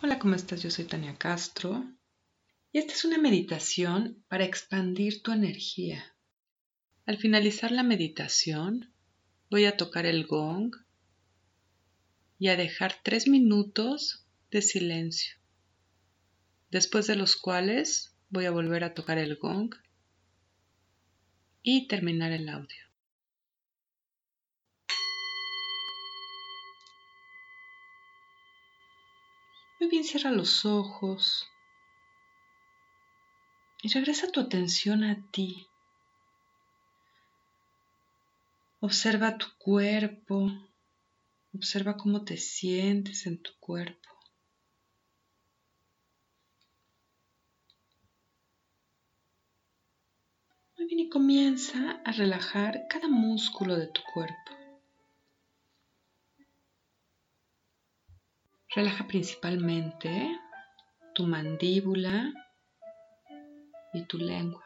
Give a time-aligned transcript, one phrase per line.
[0.00, 0.62] Hola, ¿cómo estás?
[0.62, 1.84] Yo soy Tania Castro
[2.70, 6.14] y esta es una meditación para expandir tu energía.
[7.04, 8.94] Al finalizar la meditación,
[9.50, 10.72] voy a tocar el gong
[12.38, 15.34] y a dejar tres minutos de silencio,
[16.70, 19.74] después de los cuales voy a volver a tocar el gong
[21.60, 22.87] y terminar el audio.
[29.80, 31.48] Muy bien, cierra los ojos
[33.80, 35.68] y regresa tu atención a ti.
[38.80, 40.50] Observa tu cuerpo,
[41.54, 44.08] observa cómo te sientes en tu cuerpo.
[50.76, 54.67] Muy bien, y comienza a relajar cada músculo de tu cuerpo.
[58.78, 60.38] Relaja principalmente
[61.12, 62.32] tu mandíbula
[63.92, 64.64] y tu lengua.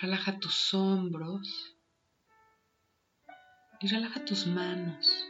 [0.00, 1.76] Relaja tus hombros
[3.80, 5.26] y relaja tus manos.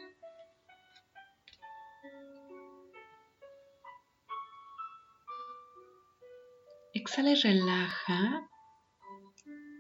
[6.93, 8.51] Exhala y relaja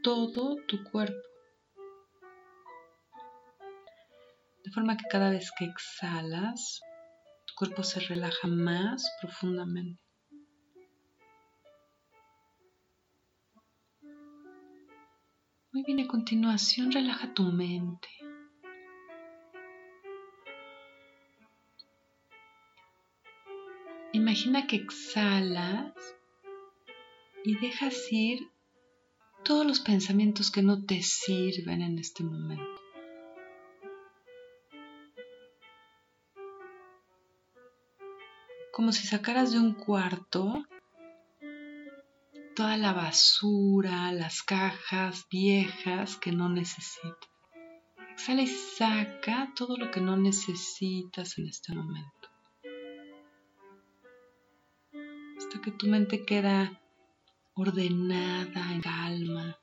[0.03, 1.34] todo tu cuerpo.
[4.75, 6.80] Forma que cada vez que exhalas,
[7.47, 10.03] tu cuerpo se relaja más profundamente.
[15.72, 18.08] Muy bien, a continuación relaja tu mente.
[24.12, 25.92] Imagina que exhalas
[27.45, 28.48] y dejas ir
[29.45, 32.84] todos los pensamientos que no te sirven en este momento.
[38.75, 40.64] Como si sacaras de un cuarto
[42.57, 47.30] toda la basura, las cajas viejas que no necesitas.
[48.11, 52.29] Exhala y saca todo lo que no necesitas en este momento.
[55.39, 56.80] Hasta que tu mente queda
[57.55, 59.57] ordenada, en calma.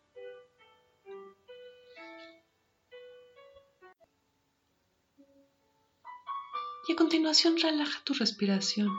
[6.91, 8.89] Y a continuación relaja tu respiración.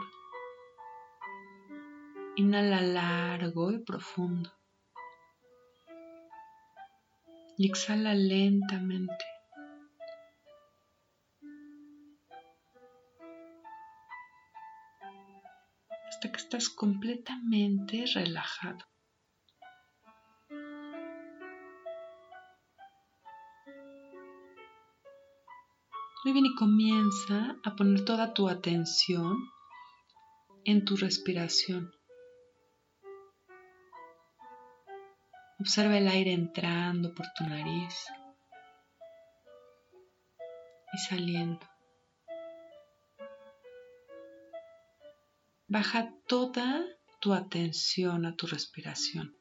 [2.36, 4.50] Inhala largo y profundo.
[7.58, 9.26] Y exhala lentamente.
[16.08, 18.91] Hasta que estás completamente relajado.
[26.32, 29.36] Muy bien, y comienza a poner toda tu atención
[30.64, 31.92] en tu respiración.
[35.60, 38.06] Observa el aire entrando por tu nariz
[40.94, 41.68] y saliendo.
[45.68, 46.82] Baja toda
[47.20, 49.36] tu atención a tu respiración.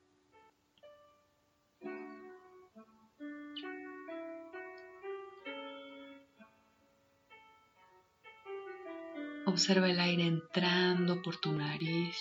[9.62, 12.18] Observa el aire entrando por tu nariz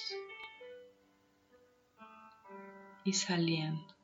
[3.03, 3.97] y saliendo.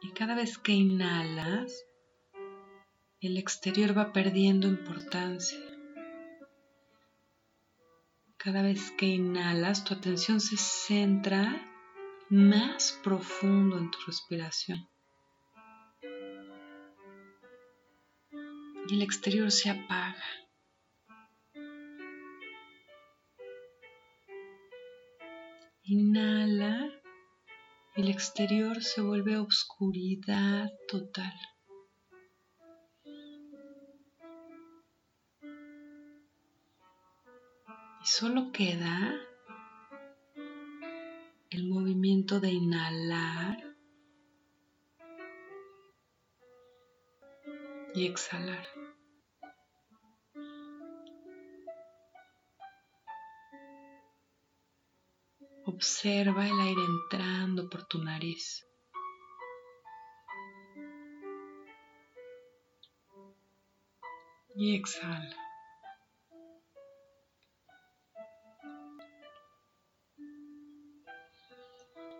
[0.00, 1.86] Y cada vez que inhalas,
[3.20, 5.60] el exterior va perdiendo importancia.
[8.36, 11.70] Cada vez que inhalas, tu atención se centra
[12.30, 14.91] más profundo en tu respiración.
[18.92, 20.22] Y el exterior se apaga.
[25.84, 26.92] Inhala,
[27.96, 31.32] el exterior se vuelve oscuridad total.
[38.02, 39.18] Y solo queda
[41.48, 43.56] el movimiento de inhalar
[47.94, 48.81] y exhalar.
[55.64, 58.66] Observa el aire entrando por tu nariz.
[64.54, 65.36] Y exhala.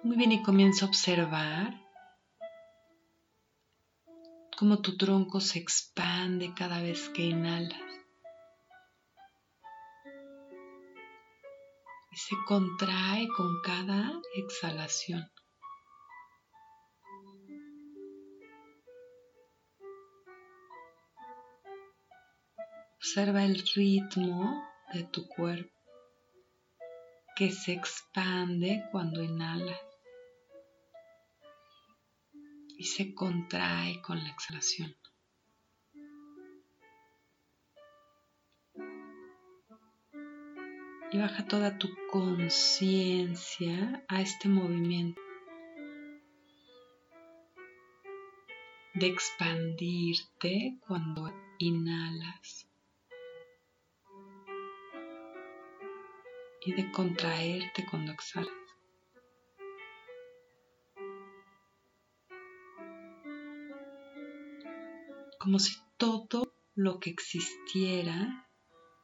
[0.04, 1.82] Muy bien, y comienza a observar
[4.62, 7.91] como tu tronco se expande cada vez que inhalas.
[12.12, 15.32] Y se contrae con cada exhalación.
[22.97, 24.62] Observa el ritmo
[24.93, 25.73] de tu cuerpo
[27.35, 29.81] que se expande cuando inhalas
[32.76, 34.94] y se contrae con la exhalación.
[41.12, 45.20] Y baja toda tu conciencia a este movimiento
[48.94, 52.67] de expandirte cuando inhalas
[56.64, 58.53] y de contraerte cuando exhalas.
[65.38, 68.49] Como si todo lo que existiera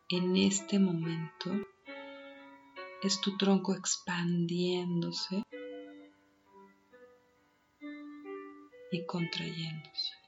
[0.08, 1.50] en este momento
[3.02, 5.42] es tu tronco expandiéndose
[8.90, 10.18] y contrayéndose.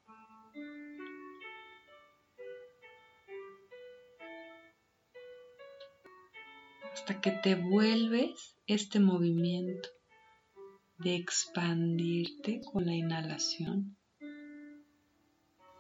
[6.93, 9.89] hasta que te vuelves este movimiento
[10.99, 13.97] de expandirte con la inhalación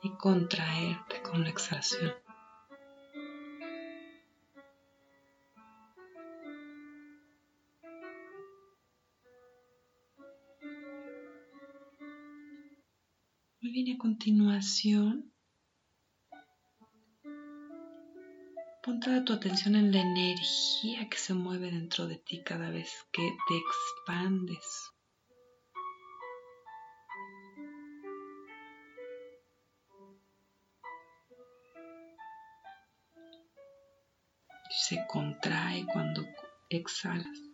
[0.02, 2.14] y contraerte con la exhalación.
[14.20, 15.32] Continuación
[18.82, 22.90] Pon toda tu atención en la energía que se mueve dentro de ti cada vez
[23.12, 24.93] que te expandes.
[34.69, 36.26] Se contrae cuando
[36.69, 37.50] exhalas.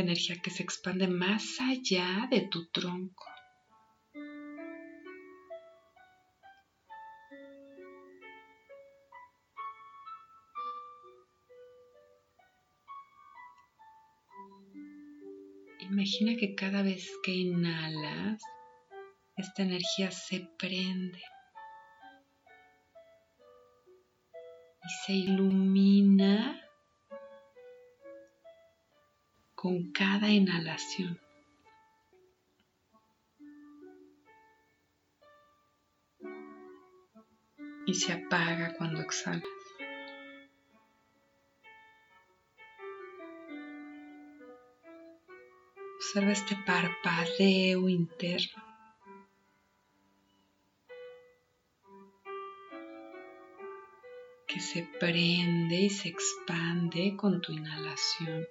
[0.00, 3.24] Energía que se expande más allá de tu tronco.
[15.80, 18.42] Imagina que cada vez que inhalas,
[19.36, 21.22] esta energía se prende
[24.84, 26.67] y se ilumina
[29.60, 31.20] con cada inhalación.
[37.86, 39.42] Y se apaga cuando exhalas.
[45.96, 48.62] Observa este parpadeo interno.
[54.46, 58.46] que se prende y se expande con tu inhalación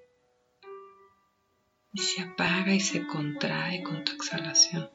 [1.97, 4.87] y se apaga y se contrae con tu exhalación.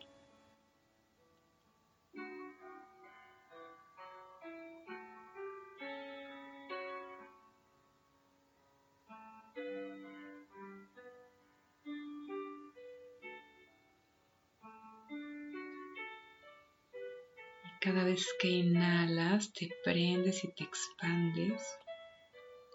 [17.81, 21.61] Cada vez que inhalas, te prendes y te expandes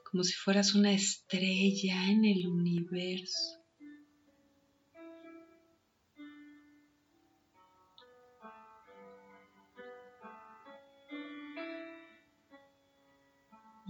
[0.04, 3.57] como si fueras una estrella en el universo.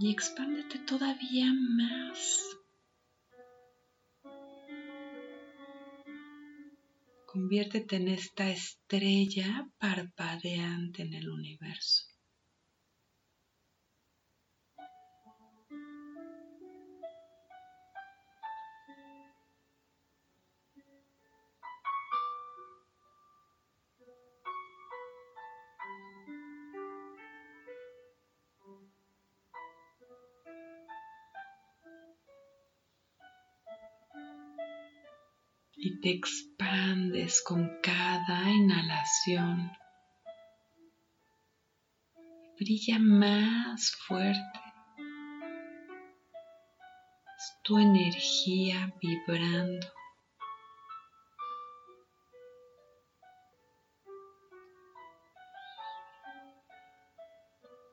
[0.00, 2.44] Y expándete todavía más.
[7.26, 12.07] Conviértete en esta estrella parpadeante en el universo.
[35.80, 39.70] Y te expandes con cada inhalación.
[42.58, 44.60] Brilla más fuerte.
[47.36, 49.86] Es tu energía vibrando.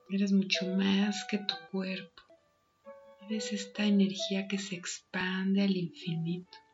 [0.09, 2.23] Eres mucho más que tu cuerpo.
[3.29, 6.64] Eres esta energía que se expande al infinito.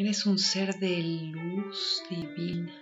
[0.00, 2.72] Eres un ser de luz divina.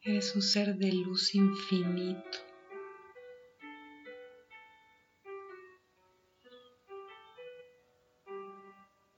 [0.00, 2.38] Eres un ser de luz infinito.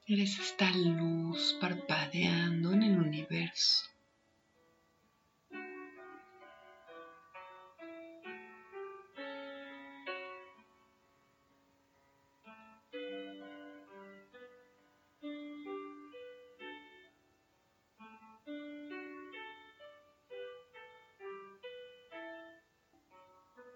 [0.08, 3.92] Eres esta luz parpadeando en el universo.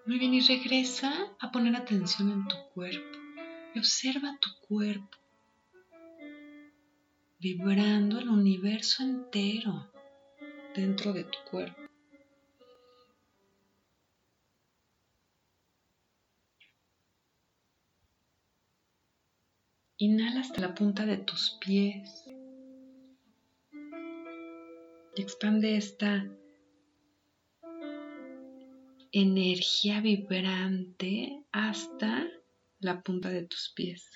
[0.07, 3.19] Muy bien, y regresa a poner atención en tu cuerpo.
[3.75, 5.19] Y observa tu cuerpo,
[7.41, 9.91] vibrando el universo entero
[10.77, 11.83] dentro de tu cuerpo.
[19.99, 22.25] Inhala hasta la punta de tus pies
[25.17, 26.27] y expande esta
[29.19, 32.29] energía vibrante hasta
[32.81, 34.11] la punta de tus pies.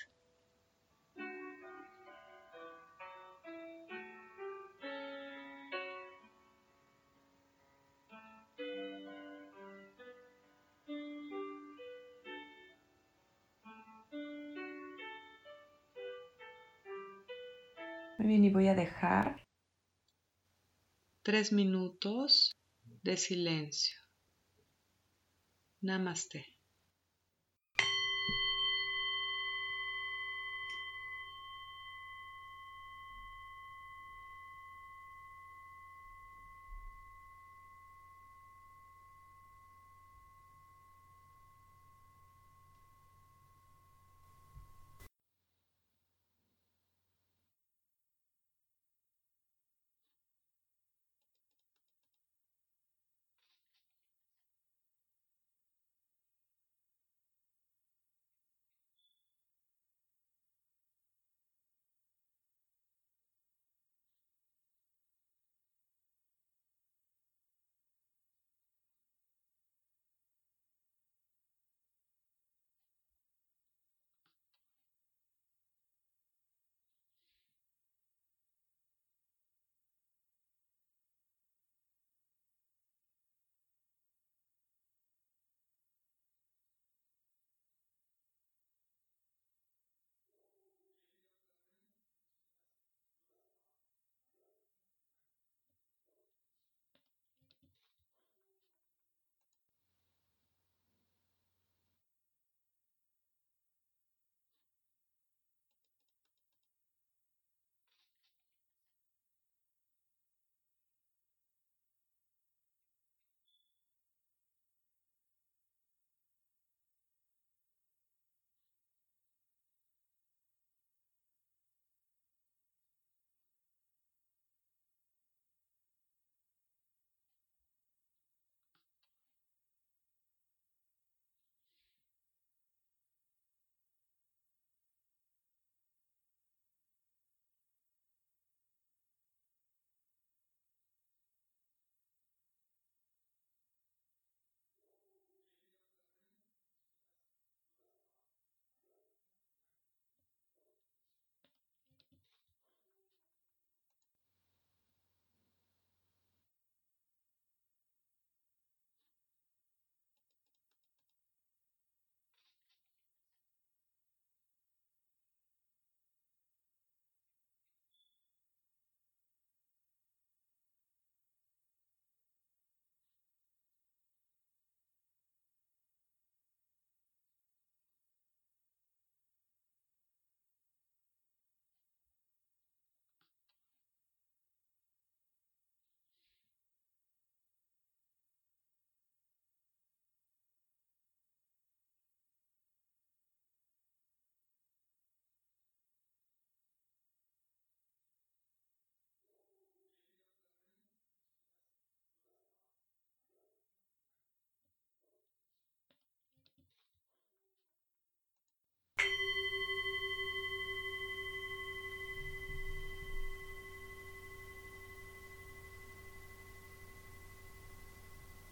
[18.19, 19.47] Muy bien, y voy a dejar
[21.23, 22.55] tres minutos
[23.01, 24.00] de silencio.
[25.83, 26.45] Namaste.